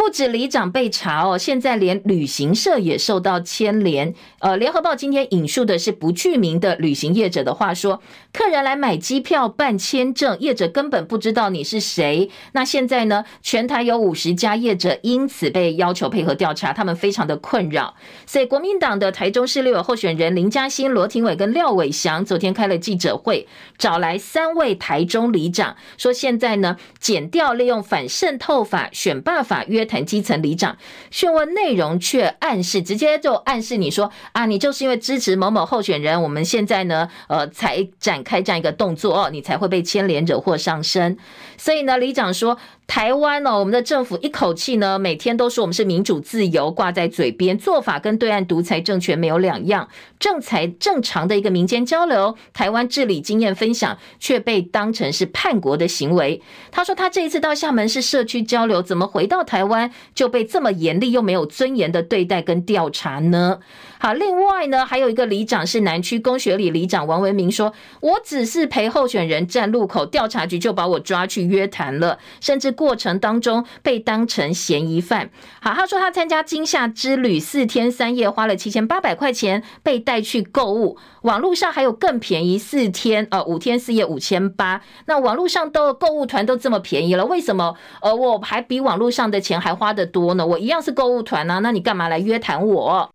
[0.00, 4.14] 不止里长被查哦，现在连旅行社也受到牵连。
[4.38, 8.00] 呃，联合报今天引述的是不具名的旅行业者的话说，
[8.32, 12.30] 客人来买机票办签证，业者根本不知道你是谁。
[12.52, 17.94] 那现在呢，全台有五十家业者因此被要求配合调查，他们非常的困扰。
[18.24, 29.86] 所以国民党的台中市立委候选人林嘉欣、罗廷伟跟廖伟翔昨天开了记者会，找来三位台中里长，说现在呢，减掉利用反渗透法、选罢法约。
[29.90, 30.76] 谈基层里长，
[31.10, 41.18] 讯问内容却暗示，直接就暗示你说啊，你就是因为支持某某候选人，我们现在呢，呃，才展开这样一个动作，你才会被牵连惹祸上身。
[41.56, 42.56] 所以呢，里长说。
[42.90, 49.88] 台湾呢，我们的政府一口气呢，每天都说我们是民主自由挂在嘴边，做法跟对岸独裁政权没有两样。
[50.18, 56.42] 正才正常的一个民间交流，台湾治理经验分享，却被当成是叛国的行为。
[56.72, 63.60] 他说他这一次到厦门是社区交流，怎么回到台湾就被这么严厉又没有尊严的对待跟调查呢？
[64.00, 72.74] 好，另外呢，还有一个里长是南区公学里里长王文明说，我只是陪候选人站路口，调查局就把我抓去约谈了，甚至。
[72.80, 75.28] 过程当中被当成嫌疑犯。
[75.60, 80.96] 好，他说他参加惊吓之旅四天三夜，花了七千八百块钱被带去购物。
[81.24, 84.80] 网络上还有更便宜，四天呃五天四夜五千八。
[85.04, 90.46] 那网络上都购物团都这么便宜了，为什么呃我还比网络上的钱还花得多呢？
[90.46, 93.10] 我一样是购物团呢、那你干嘛来约谈我？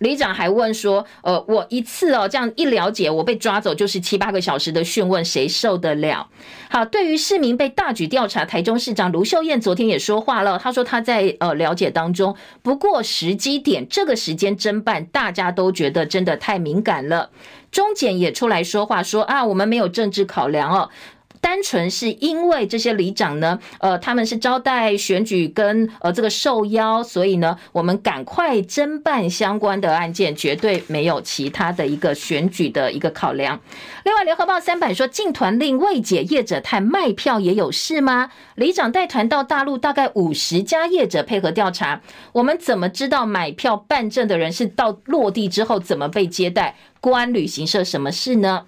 [0.00, 6.28] 里长还问说：“呃，我一次哦，这样一了解，我被抓走就是七八个小时的讯问，谁受得了？”
[6.70, 17.30] 好，对于市民被大举调查，台中市长卢秀燕昨天也说话了，她说她在呃了解当中，不过时机点这个时间侦办，大家都觉得真的太敏感了。
[17.70, 20.90] 中检也出来说话说啊，我们没有政治考量哦。
[21.40, 33.60] 单纯是因为这些里长呢，呃，他们是招待选举跟呃这个受邀，所以呢，我们赶快侦办相关的案件，绝对没有其他的一个选举的一个考量。
[34.04, 38.30] 另外，联合报三版说，禁团令未解，业者太卖票也有事吗？
[38.54, 42.00] 里长带团到大陆，大概五十家业者配合调查，
[42.32, 46.76] 我们怎么知道买票办证的人是到落地之后怎么被接待？
[47.00, 48.64] 关旅行社什么事呢？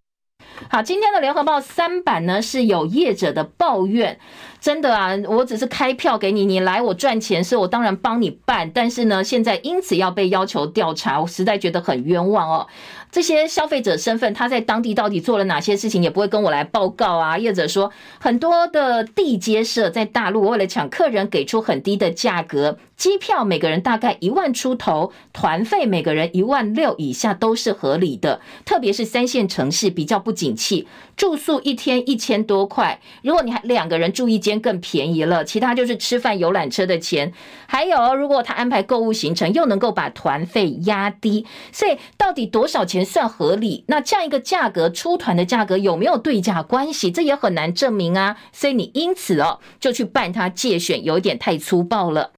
[0.68, 4.18] 好，今天的联合报三版呢，是有业者的抱怨，
[4.60, 12.66] 真的啊，我只是开票给你，你来我赚钱，所以我当然帮你办，但是呢，现在因此要被要求调查，我实在觉得很冤枉哦。
[13.12, 17.36] 这些消费者身份，他在当地到底做了哪些事情，也不会跟我来报告啊。
[17.36, 17.90] 业者说，
[18.20, 28.40] 很多的地接社在大陆为了抢客人，给出很低的价格，机票每个人大概一万出头，团费每个人一万六以下都是合理的。
[28.64, 30.86] 特别是三线城市比较不景气，
[31.16, 37.32] 住宿一天一千多块，如果你还两个人住一间更便宜了，其他就是吃饭游览车的钱。
[37.66, 42.99] 还有，如果他安排购物行程，又能够把团费压低，所以到底多少钱？
[43.04, 47.10] 算合理，那这样一个价格出团的价格有没有对价关系？
[47.10, 48.36] 这也很难证明啊。
[48.52, 52.32] 所以你因此哦，就去办他借选，有一点太粗暴了。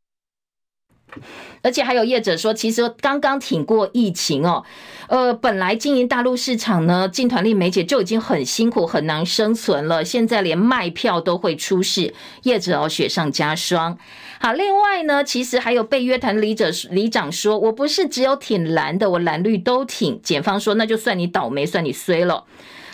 [1.63, 4.65] 而且还有业者说，其实刚刚挺过疫情哦，
[5.09, 13.99] 呃，本来经营大陆市场呢，进团力没解就已经很辛苦，很难生存了，现在连卖票都会出事，业者哦雪上加霜。
[14.45, 20.21] 好，另外呢，其实还有被约谈里者里长说，我不是只有挺蓝的，我蓝绿都挺。
[20.21, 22.43] 检方说，那就算你倒霉，算你衰了。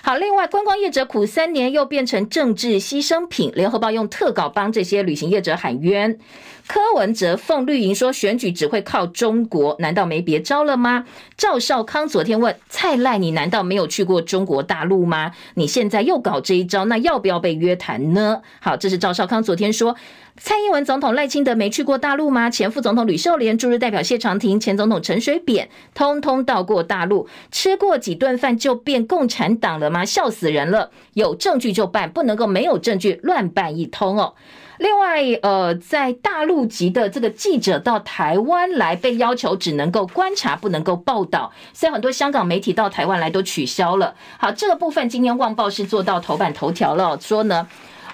[0.03, 3.51] 好，另外观光业者苦三年，又变成政治牺牲品。
[3.55, 6.19] 联合报用特稿帮这些旅行业者喊冤。
[6.67, 11.07] 柯文哲奉绿营说选举只会靠中国，难道没别招了吗？
[11.39, 15.33] 赵少康昨天问蔡赖，你难道没有去过中国大陆吗？
[15.55, 18.43] 你现在又搞这一招，那要不要被约谈呢？
[18.61, 19.97] 好，这是赵少康昨天说。
[20.41, 22.49] 蔡英文总统赖清德没去过大陆吗？
[22.49, 30.05] 前副总统吕秀莲、驻日代表谢长廷、前总统陈水扁，通通到过大陆，吃过几顿饭就变共产党了吗？
[30.05, 30.91] 笑死人了！
[31.15, 34.35] 有证据就办，不能够没有证据乱办一通哦。
[34.79, 44.15] 另外，呃，在大陆籍的这个记者到台湾来，被要求只能够观察，不能够报道，所以很多香港媒体到台湾来都取消了。
[44.39, 47.67] 好，这个部分今天《旺报》是做到头版头条了，说呢，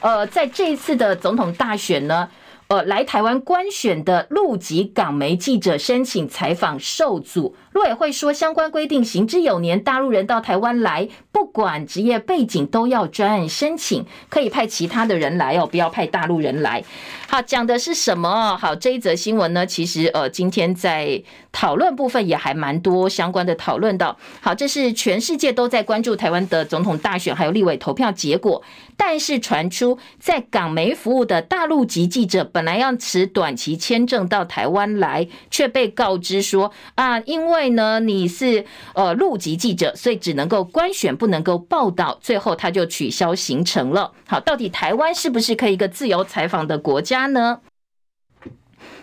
[0.04, 2.28] 呃，在这一次的总统大选呢。
[2.68, 16.84] 呃，来台湾观选的陆籍港媒记者申请采访受阻，陆委会说相关规定行之有年，大陆人到台湾来，不管职业背景都要专案申请，可以派其他的人来哦，不要派大陆人来。
[17.26, 18.56] 好，讲的是什么？
[18.56, 21.20] 好，这一则新闻呢，其实呃，今天在
[21.50, 24.16] 讨论部分也还蛮多相关的讨论的。
[24.40, 28.62] 好，这是全世界都在关注台湾的总统大选，还有立委投票结果，
[28.96, 32.44] 但是传出在港媒服务的大陆籍记者。
[32.44, 42.18] 本来要持短期签证到台湾来，却被告知说啊，因为呢你是呃陆籍记者，所以只能够官选，不能够报道。
[42.20, 44.12] 最后他就取消行程了。
[44.26, 47.60] 好，到底台湾是不是可以一个自由采访的国家呢？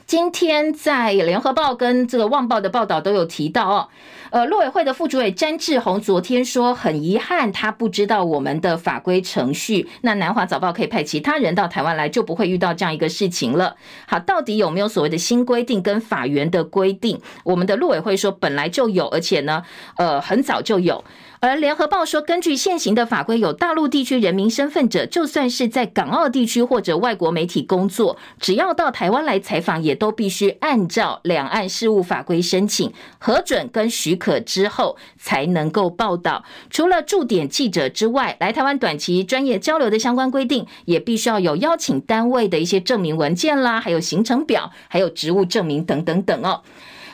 [0.06, 3.90] 今天在联合报跟这个旺报的报道都有提到哦。
[4.32, 9.90] 呃，陆委会的副主委詹志宏昨天说，很遗憾他不知道我们的法规程序。
[10.04, 13.76] 那南华早报可以派其他人到台湾来，就不会遇到这样一个事情了。
[14.08, 17.20] 好，到底有没有所谓的新规定跟法源的规定？
[17.44, 19.64] 我们的陆委会说本来就有，而且呢，
[19.98, 21.04] 呃，很早就有。
[21.42, 36.46] 而联合报说，根据现行的法规，有大陆地区人民身份者，就算是在港澳地区或者外国媒体工作，只要到台湾来采访，也都必须按照两岸事务法规申请核准跟许可之后，才能够报道。
[36.70, 46.62] 除了驻点记者之外，来台湾短期专业交流的相关规定，也必须要有邀请单位的一些证明文件啦，还有行程表，还有职务证明等等等哦。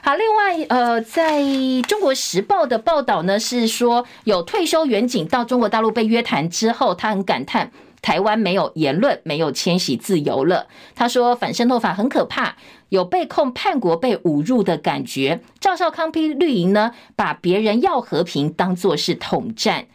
[0.07, 1.43] 好，另外，呃，在
[1.85, 7.69] 中国时报的报道呢，是说有退休员警到中国大陆被约谈之后，他很感叹。
[8.01, 10.67] 台湾没有言论，没有迁徙自由了。
[10.95, 12.55] 他说反渗透法很可怕，
[12.87, 15.41] 有被控叛国、被侮辱的感觉。
[15.59, 19.87] 赵少康批绿营呢，把别人要和平当作是统战，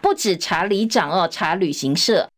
[0.00, 2.30] 不止查里长哦，查旅行社。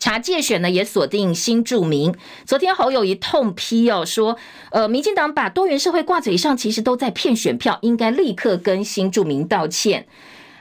[0.00, 2.12] 查界选呢，也锁定新住民。
[2.44, 4.36] 昨天侯友谊痛批哦，说，
[4.72, 10.06] 呃，民进党把多元社会挂嘴上，其实都在骗选票，应该立刻跟新住民道歉。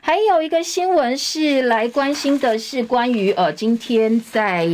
[0.01, 4.69] 还有一个新闻是来关心的是关于呃，今天在。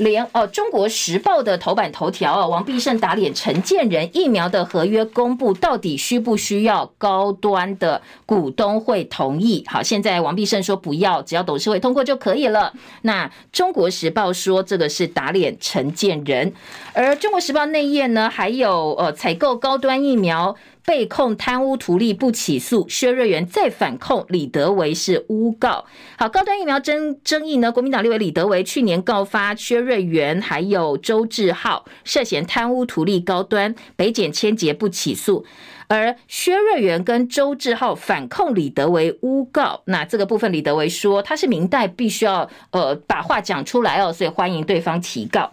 [0.00, 9.62] 连哦，《中国时报》的头版头条哦，王必胜打脸陈建仁，疫苗的合约公布到底需不需要高端的股东会同意？
[9.68, 12.72] 好，现在王必胜说不要，只要董事会通过就可以了。
[13.02, 16.52] 那《中国时报》说这个是打脸陈建仁，
[16.94, 20.56] 而《中国时报》内页呢，还有呃，采购高端疫苗。
[20.84, 25.84] 被控贪污图利不起诉，薛瑞元再反控李德维是诬告。
[26.18, 27.70] 好，高端疫苗争争议呢？
[27.70, 35.44] 国民党立委李德维去年告发薛瑞元还有周志浩涉嫌贪污图利高端，北检签结不起诉。
[35.88, 45.50] 而薛瑞元跟周志浩反控李德维诬告，那这个部分李德维说他是民代，必须要呃把话讲出来哦，所以欢迎对方提告。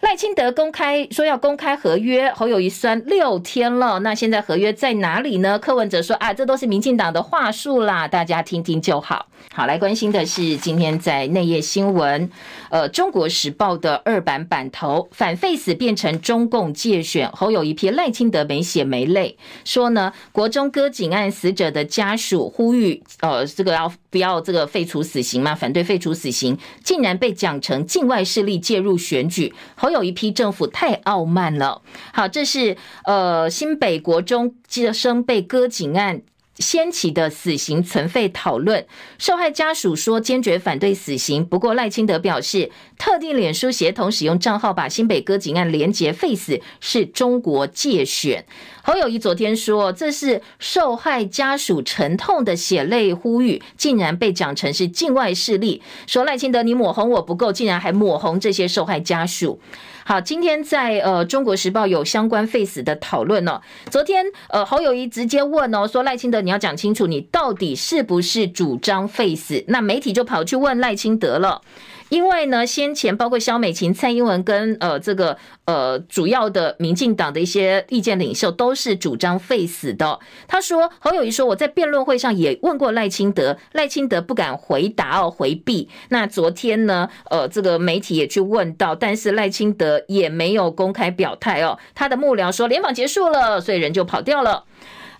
[0.00, 5.58] 赖清德公开说要公开合约，侯友谊酸六天了，那现在合约在哪里呢？
[5.58, 9.26] 柯文哲说啊，这都是民进党的话术啦，大家听听就好。
[9.52, 12.30] 好，来关心的是今天在内页新闻，
[12.70, 25.54] 呃，《中国时报》的二版版头，反废死变成中共借选，侯友一批赖清德没血没泪，说呢，国中割颈案死者的家属呼吁，呃，这个要不要这个废除死刑嘛？
[25.54, 29.52] 反对废除死刑，竟然被讲成境外势力介入选举。
[29.74, 31.82] 侯友一批政府太傲慢了。
[32.12, 36.22] 好，这是呃新北国中接生被割颈案
[36.58, 38.84] 掀起的死刑存废讨论，
[39.18, 41.44] 受害家属说坚决反对死刑。
[41.44, 48.44] 不过赖清德表示，特定脸书协同使用账号把新北歌警案连结废死是中国借选。
[48.82, 55.82] 侯友谊昨天说，这是受害家属沉痛的血泪呼吁，竟然被讲成是境外势力。
[56.06, 59.60] 说赖清德你抹红我不够，竟然还抹红这些受害家属。
[60.08, 63.60] 好，今天在呃《中国时报》有相关废死的讨论哦。
[63.90, 69.62] 昨天呃侯友谊直接问哦，说赖清德你要讲清楚，你到底是不是主张废死？
[69.68, 71.60] 那媒体就跑去问赖清德了。
[72.08, 75.36] 因为呢，先前包括萧美琴、蔡英文跟呃这个
[75.66, 80.18] 呃主要的民进党的一些意见领袖都是主张废死的。
[80.46, 85.88] 他说侯友宜说，我在辩论会上也问过赖清德，赖清德不敢回答哦，回避。
[86.08, 91.78] 那昨天呢，呃这个媒体也去问到，但是赖清德也没有公开表态哦。
[91.94, 94.64] 他的幕僚说联访结束了，所以人就跑掉了。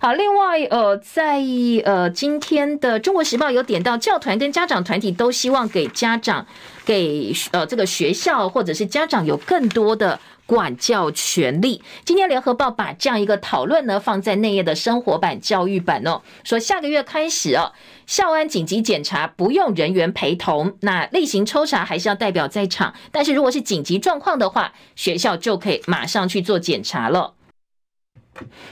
[0.01, 1.41] 好，另外，呃，在
[1.83, 6.47] 呃今天的《中国时报》有点到教团跟家长团体都希望给家长、
[6.89, 11.83] 给呃这个学校或者是家长有更多的管教权利。
[12.03, 17.73] 今天《联合报》把这样一个讨论呢放在内页的生活版、教育版哦，说下个月开始哦，
[18.07, 27.35] 校安紧急检查不用人员陪同，那例行抽查还是要代表在场，但是如果是紧急状况的话，学校就可以马上去做检查了。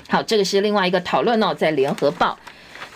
[0.10, 2.40] 好，这个是另外一个讨论哦，在联合报。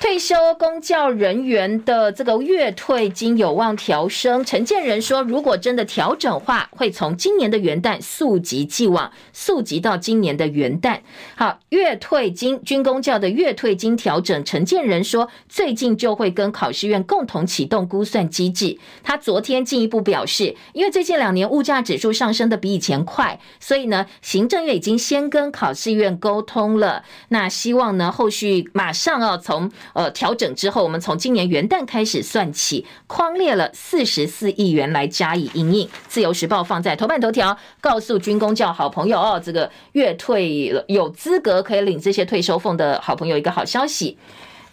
[0.01, 4.43] 退休公教人员的这个月退金有望调升。
[4.43, 11.01] 陈建仁说，如果真的调整话，会从今年的元旦溯及既往，溯及到今年的元旦。
[11.35, 18.79] 好，月退金军公教的月退金调整，陈建仁说，最近就会跟考试院共同启动估算机制。
[19.03, 27.03] 他昨天进一步表示，因为最近两年物价指数上升的比以前快，所以呢，行政院已经先跟考试院沟通了。
[27.29, 29.69] 那希望呢，后续马上要从。
[29.93, 35.89] 呃，调整之后，我们从今年元旦开始算起，匡列了四十四亿元来加以因应。
[36.07, 44.17] 自由时报放在头版头条，告诉军工教好朋友哦，这个月退有资格可以领这些退休俸的好朋友一个好消息。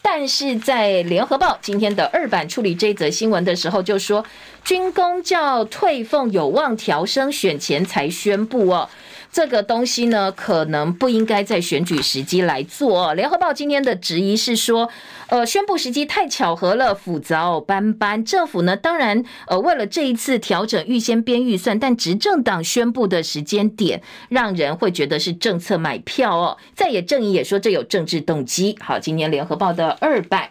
[0.00, 4.24] 但是在联合报今天的二版处理这则新闻的时候，就说
[4.64, 8.88] 军工教退俸有望调升，选前才宣布哦。
[9.31, 13.14] 这个东西呢，可能不应该在选举时机来做。
[13.14, 14.89] 联合报今天的质疑是说，
[15.29, 18.24] 呃，宣布时机太巧合了，复杂斑斑。
[18.24, 26.57] 政府呢，当然，呃，为了这一次调整，预先编预算，但执政党宣布的时间点，让人会觉得是政策买票哦。
[26.74, 28.76] 在野阵营也说这有政治动机。
[28.81, 30.51] 好，今天联合报的二版，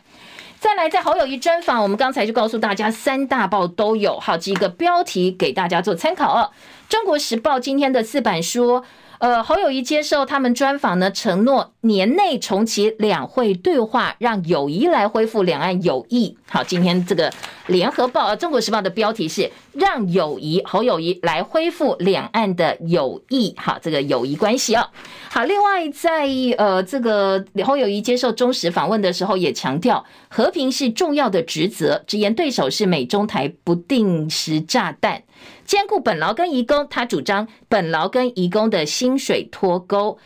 [0.60, 6.49] 再来在好友一专访，我们刚才就告诉大家，三大报都有好几个标题给大家做参考哦。
[6.89, 8.84] 中国时报今天的四版说，
[9.20, 16.38] 呃，侯友谊接受他们专访呢，承诺年内重启两会对话，让友谊来恢复两岸友谊。
[16.47, 17.34] 好，今天这个
[17.65, 23.55] 联合报、呃中国时报的标题是“让友谊侯友谊来恢复两岸的友谊”。
[23.57, 24.88] 好，这个友谊关系啊。
[25.30, 35.24] 好，另外在呃这个侯友谊接受中时访问的时候，也强调和平是重要的职责，直言对手是美中台不定时炸弹。
[35.68, 40.18] 兼顾本劳跟移工，他主张本劳跟移工的薪水脱钩。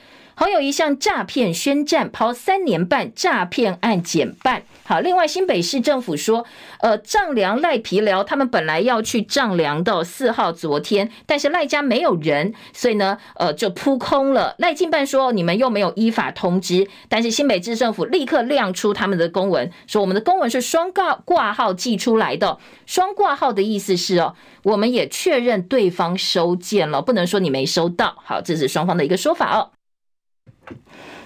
[0.41, 4.63] 侯友一向诈骗宣战，抛三年半诈骗案减半。
[4.83, 6.47] 好，另外新北市政府说，
[6.79, 14.55] 呃，丈量赖皮寮他们本来要去丈量到四号昨天，但是赖家没有人，所以呢，呃，就扑空了。
[14.57, 22.57] 赖进办说，你们又没有依法通知，但是新北市政府立刻亮出他们的公文，说我们的公文是双挂挂号寄出来的。
[22.87, 24.33] 双挂号的意思是哦，
[24.63, 28.15] 我们也确认对方收件了，不能说你没收到。
[28.25, 29.69] 好，这是双方的一个说法哦。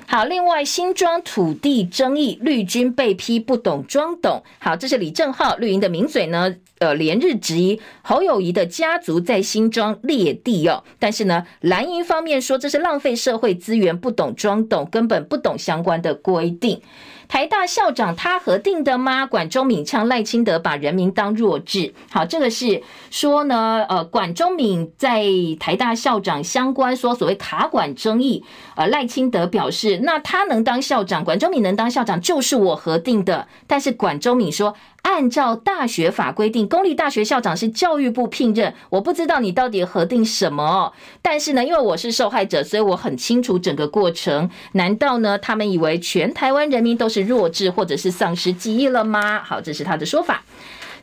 [0.08, 4.43] 好，另外新庄土地争议，绿军被批不懂装懂。
[4.60, 16.82] 好，这是李正浩绿营的名嘴呢，呃，连日质疑侯友谊的家族在新庄列地哦，但是呢，蓝营方面说这是浪费社会资源，不懂装懂，根本不懂相关的规定。
[17.28, 19.26] 台大校长他核定的吗？
[19.26, 21.92] 管中闵呛赖清德把人民当弱智。
[22.12, 25.24] 好，这个是说呢，呃，管中闵在
[25.60, 28.44] 台大校长相关说所谓卡管争议，
[28.76, 33.48] 呃，赖清德表示，那他能当校长，管中闵能当校长，就是我核定的。
[33.66, 34.76] 但是管中闵说。
[35.06, 38.74] 按照大学法规定，公立大学校长是教育部聘任。
[38.89, 40.91] 我不知道你到底核定什么，
[41.22, 44.49] 但是呢，因为我是受害者，所以我很清楚整个过程。
[44.72, 49.43] 难道呢，他们以为全台湾人民都是弱智或者是丧失记忆了吗？
[49.43, 50.43] 好，这是他的说法。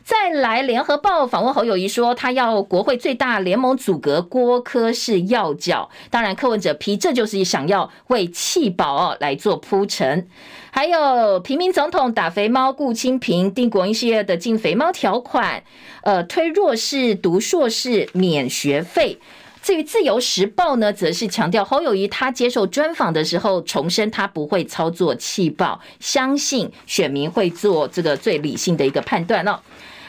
[0.03, 5.89] 再来，联合报访问侯友谊说，他要国会最大联盟组阁郭科是要角。
[6.09, 10.27] 当然，柯文哲批这就是想要为弃保哦来做铺陈。
[10.75, 15.63] 还有平民总统打肥猫顾清平，定国营事业的禁肥猫条款，
[16.01, 19.19] 呃，推弱势读硕士免学费。
[19.61, 29.59] 至于自由时报呢，则是强调侯友谊他接受专访的时候重申，他不会操作气报，相信选民会做这个最理性的一个判断哦。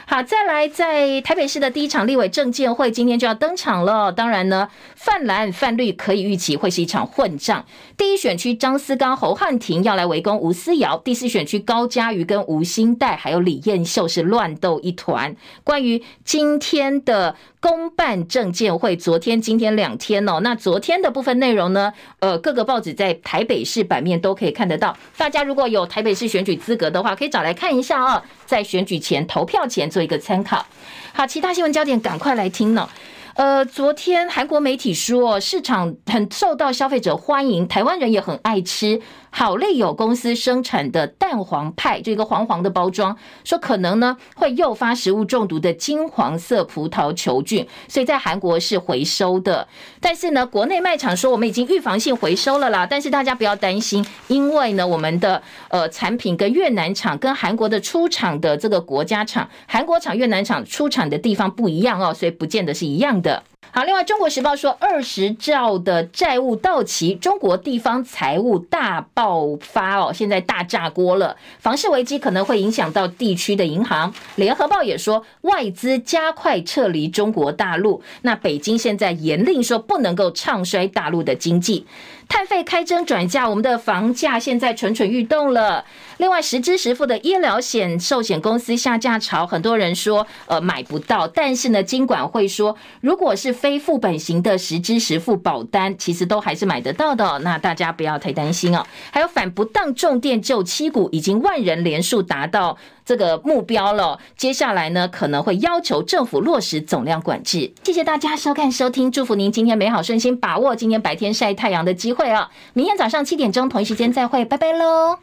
[0.07, 4.11] 好，再来，在台北市的第一场立委政见会今天就要登场了。
[4.11, 7.65] 当然呢，泛蓝泛绿可以预期会是一场混战。
[7.97, 15.35] 第一选区张思刚、侯汉廷要来围攻吴思瑶；第四选区高嘉瑜跟吴欣岱还有李彦秀是乱斗一团。
[15.63, 17.35] 关于今天的。
[17.65, 20.39] 公办政见会，昨天、今天两天哦。
[20.41, 21.91] 那昨天的部分内容呢？
[22.19, 24.95] 呃，各个报纸在台北市版面都可以看得到。
[25.17, 30.63] 大家如果有台北市选举资格的话，可以找来看一下哦，在选举前投票前做一个参考。
[31.11, 32.87] 好，其他新闻焦点赶快来听呢。
[33.33, 39.01] 呃，昨天韩国媒体说，市场很受到消费者欢迎，台湾人也很爱吃。
[39.37, 49.67] 好利友公司生产的蛋黄派，这个黄黄的包装，说可能呢会诱发食物中毒的金黄色葡萄球菌，所以在韩国是回收的。
[49.99, 52.87] 但是呢，国内卖场说我们已经预防性回收了啦。
[52.89, 63.43] 但是大家不要担心，因为呢，我们的呃产品跟越南厂跟韩国的出厂的这个国家厂，韩国厂、越南厂出厂的地方不一样哦，所以不见得是一样的。
[63.71, 74.09] 好，另外《中国时报》说，二十兆的债务到期，中国地方财务大爆发哦，现在大炸锅了，房市危机可能会影响到地区的银行。
[74.35, 81.85] 《联合报》也说，外资加快撤离中国大陆，那北京现在严令说不能够唱衰大陆的经济。
[82.27, 85.85] 碳费开征转嫁，我们的房价现在蠢蠢欲动了。
[86.17, 91.27] 另外，实支实付的医疗险寿险公司下架潮，很多人说呃买不到。
[91.27, 97.39] 但是呢，金管会说，如果是非付本型的实支实付保单，其实都还是买得到的。
[97.39, 98.85] 那大家不要太担心哦。
[99.11, 104.19] 还有反不当重电就七股，已经万人连数达到这个目标了。
[104.35, 107.71] 接下来呢，可能会要求政府落实总量管制。
[107.83, 112.49] 谢谢大家收看收听，祝福您今天美好顺心，把握今天白天晒太阳的机会啊！
[112.73, 115.19] 明天早上七点钟同一时间再会，拜拜喽。